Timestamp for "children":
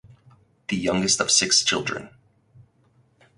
1.63-2.09